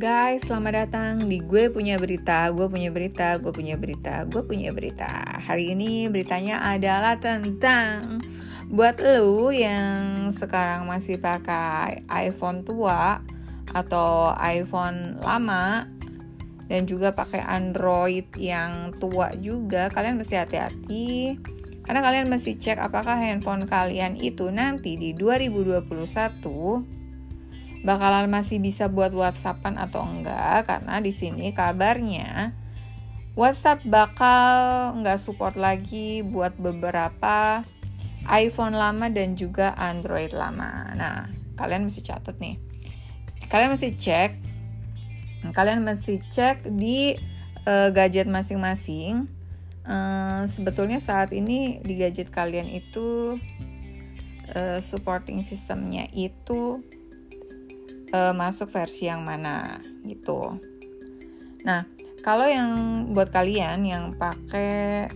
Guys, 0.00 0.48
selamat 0.48 0.88
datang 0.88 1.28
di 1.28 1.44
Gue 1.44 1.68
Punya 1.68 2.00
Berita, 2.00 2.48
Gue 2.56 2.72
Punya 2.72 2.88
Berita, 2.88 3.36
Gue 3.36 3.52
Punya 3.52 3.76
Berita, 3.76 4.24
Gue 4.24 4.40
Punya 4.40 4.72
Berita. 4.72 5.44
Hari 5.44 5.76
ini 5.76 6.08
beritanya 6.08 6.64
adalah 6.64 7.20
tentang 7.20 8.24
Buat 8.72 8.96
lu 9.04 9.52
yang 9.52 10.32
sekarang 10.32 10.88
masih 10.88 11.20
pakai 11.20 12.00
iPhone 12.08 12.64
tua 12.64 13.20
Atau 13.76 14.32
iPhone 14.40 15.20
lama 15.20 15.84
Dan 16.64 16.88
juga 16.88 17.12
pakai 17.12 17.44
Android 17.44 18.24
yang 18.40 18.96
tua 18.96 19.36
juga 19.36 19.92
Kalian 19.92 20.16
mesti 20.16 20.40
hati-hati. 20.40 21.36
Karena 21.84 22.00
kalian 22.00 22.32
mesti 22.32 22.56
cek 22.56 22.80
apakah 22.80 23.20
handphone 23.20 23.68
kalian 23.68 24.16
itu 24.16 24.48
nanti 24.48 24.96
di 24.96 25.12
2021 25.12 26.99
bakalan 27.80 28.28
masih 28.28 28.60
bisa 28.60 28.92
buat 28.92 29.12
WhatsAppan 29.12 29.80
atau 29.80 30.04
enggak 30.04 30.68
karena 30.68 31.00
di 31.00 31.12
sini 31.16 31.52
kabarnya 31.56 32.52
WhatsApp 33.38 33.86
bakal 33.88 34.50
nggak 35.00 35.16
support 35.16 35.56
lagi 35.56 36.20
buat 36.20 36.58
beberapa 36.60 37.64
iPhone 38.28 38.76
lama 38.76 39.08
dan 39.08 39.32
juga 39.38 39.72
Android 39.80 40.34
lama. 40.34 40.92
Nah, 40.92 41.30
kalian 41.56 41.88
mesti 41.88 42.04
catat 42.04 42.36
nih. 42.36 42.60
Kalian 43.48 43.72
mesti 43.72 43.96
cek, 43.96 44.30
kalian 45.56 45.80
mesti 45.80 46.20
cek 46.28 46.68
di 46.76 47.16
uh, 47.64 47.88
gadget 47.90 48.28
masing-masing. 48.28 49.24
Uh, 49.88 50.44
sebetulnya 50.44 51.00
saat 51.00 51.32
ini 51.32 51.80
di 51.80 51.96
gadget 51.96 52.28
kalian 52.28 52.68
itu 52.68 53.40
uh, 54.52 54.78
supporting 54.84 55.40
sistemnya 55.40 56.04
itu 56.12 56.84
uh, 58.14 58.34
masuk 58.34 58.70
versi 58.70 59.06
yang 59.10 59.22
mana 59.26 59.78
gitu. 60.06 60.58
Nah, 61.66 61.84
kalau 62.20 62.46
yang 62.48 62.70
buat 63.12 63.32
kalian 63.32 63.84
yang 63.84 64.12
pakai 64.16 65.08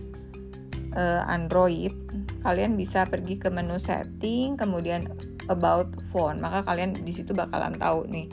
uh, 0.93 1.21
Android, 1.29 1.93
kalian 2.41 2.77
bisa 2.77 3.05
pergi 3.05 3.37
ke 3.37 3.49
menu 3.49 3.77
setting, 3.77 4.57
kemudian 4.57 5.09
about 5.49 5.89
phone. 6.09 6.41
Maka 6.41 6.65
kalian 6.65 6.97
di 6.97 7.13
situ 7.13 7.33
bakalan 7.33 7.77
tahu 7.77 8.09
nih 8.09 8.27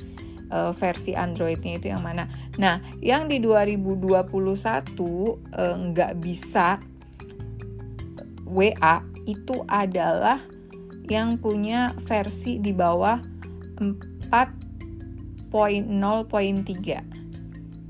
uh, 0.52 0.72
versi 0.76 1.16
Androidnya 1.16 1.80
itu 1.80 1.92
yang 1.92 2.04
mana. 2.04 2.28
Nah, 2.56 2.80
yang 3.00 3.28
di 3.28 3.40
2021 3.40 4.12
nggak 5.92 6.12
uh, 6.12 6.18
bisa 6.20 6.80
WA 8.52 9.00
itu 9.24 9.64
adalah 9.64 10.44
yang 11.08 11.40
punya 11.40 11.96
versi 12.04 12.60
di 12.60 12.70
bawah 12.70 13.18
4.0.3 14.32 17.12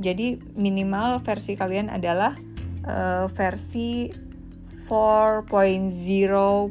jadi 0.03 0.43
minimal 0.59 1.23
versi 1.23 1.55
kalian 1.55 1.87
adalah 1.87 2.35
uh, 2.91 3.31
versi 3.31 4.11
4.0.3 4.91 6.67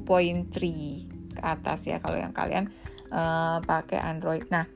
ke 1.31 1.41
atas 1.41 1.87
ya 1.87 2.03
kalau 2.03 2.19
yang 2.19 2.35
kalian 2.35 2.67
uh, 3.09 3.63
pakai 3.63 4.03
Android. 4.03 4.43
Nah 4.51 4.67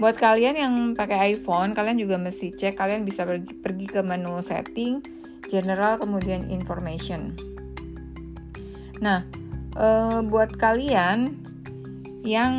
buat 0.00 0.16
kalian 0.18 0.56
yang 0.56 0.94
pakai 0.96 1.36
iPhone 1.36 1.76
kalian 1.76 2.00
juga 2.00 2.16
mesti 2.18 2.56
cek 2.56 2.80
kalian 2.80 3.04
bisa 3.04 3.28
pergi, 3.28 3.52
pergi 3.60 3.86
ke 3.86 4.00
menu 4.02 4.42
setting 4.42 5.04
general 5.46 6.02
kemudian 6.02 6.50
information. 6.50 7.38
Nah 8.98 9.22
uh, 9.78 10.18
buat 10.26 10.58
kalian 10.58 11.46
yang 12.20 12.54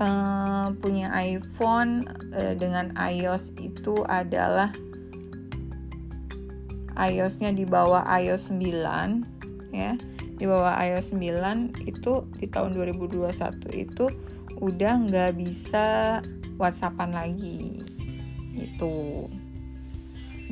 uh, 0.00 0.72
punya 0.80 1.12
iPhone 1.12 2.08
uh, 2.32 2.56
dengan 2.56 2.96
iOS 2.96 3.52
itu 3.60 4.00
adalah 4.08 4.72
iOS-nya 6.96 7.52
di 7.52 7.68
bawah 7.68 8.06
iOS 8.08 8.48
9 8.54 9.76
ya. 9.76 9.92
Di 10.34 10.44
bawah 10.48 10.72
iOS 10.80 11.12
9 11.12 11.84
itu 11.84 12.12
di 12.40 12.46
tahun 12.48 12.72
2021 12.72 13.28
itu 13.76 14.08
udah 14.62 14.94
nggak 15.04 15.32
bisa 15.36 16.18
WhatsAppan 16.56 17.12
lagi 17.12 17.84
itu. 18.56 19.28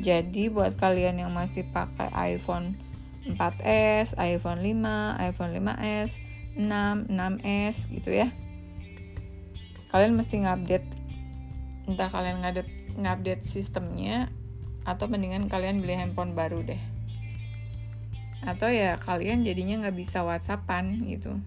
Jadi 0.03 0.51
buat 0.51 0.77
kalian 0.77 1.25
yang 1.25 1.31
masih 1.33 1.65
pakai 1.73 2.11
iPhone 2.35 2.75
4S, 3.23 4.19
iPhone 4.19 4.59
5, 4.59 5.31
iPhone 5.31 5.51
5S, 5.55 6.19
6, 6.59 7.07
6S 7.07 7.87
gitu 7.87 8.11
ya 8.11 8.42
kalian 9.93 10.17
mesti 10.17 10.41
ngupdate 10.41 10.89
entah 11.85 12.09
kalian 12.09 12.41
ngupdate 12.97 13.45
sistemnya 13.45 14.33
atau 14.89 15.05
mendingan 15.05 15.45
kalian 15.45 15.85
beli 15.85 15.93
handphone 15.93 16.33
baru 16.33 16.65
deh. 16.65 16.81
Atau 18.41 18.73
ya 18.73 18.97
kalian 18.97 19.45
jadinya 19.45 19.85
nggak 19.85 19.95
bisa 19.95 20.25
whatsappan 20.25 21.05
gitu. 21.05 21.37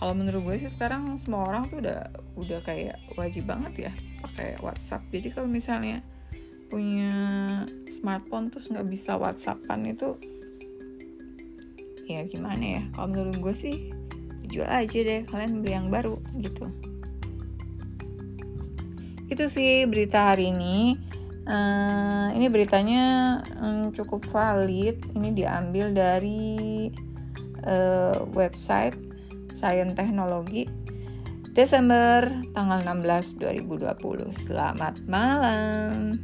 Kalau 0.00 0.16
menurut 0.16 0.40
gue 0.48 0.56
sih 0.64 0.72
sekarang 0.72 1.12
semua 1.20 1.44
orang 1.44 1.68
tuh 1.68 1.84
udah 1.84 2.08
udah 2.40 2.58
kayak 2.64 2.96
wajib 3.20 3.44
banget 3.44 3.90
ya 3.90 3.92
pakai 4.24 4.56
WhatsApp. 4.64 5.04
Jadi 5.12 5.28
kalau 5.36 5.46
misalnya 5.46 6.00
punya 6.72 7.12
smartphone 7.92 8.48
terus 8.48 8.72
nggak 8.72 8.88
bisa 8.88 9.20
whatsappan 9.20 9.84
itu 9.84 10.16
ya 12.08 12.24
gimana 12.24 12.80
ya? 12.80 12.82
Kalau 12.96 13.06
menurut 13.12 13.36
gue 13.36 13.54
sih 13.54 13.76
jual 14.48 14.66
aja 14.66 14.98
deh 15.04 15.28
kalian 15.28 15.60
beli 15.60 15.72
yang 15.76 15.92
baru 15.92 16.16
gitu 16.40 16.89
itu 19.30 19.46
sih 19.46 19.86
berita 19.86 20.34
hari 20.34 20.50
ini. 20.50 20.98
Uh, 21.46 22.30
ini 22.36 22.50
beritanya 22.50 23.38
um, 23.62 23.94
cukup 23.94 24.26
valid. 24.28 25.00
Ini 25.14 25.30
diambil 25.32 25.94
dari 25.94 26.90
uh, 27.64 28.26
website 28.34 28.98
Science 29.54 29.94
Teknologi 29.94 30.66
Desember 31.50 32.30
tanggal 32.54 32.78
16 32.86 33.42
2020 33.42 34.30
selamat 34.46 35.02
malam 35.10 36.14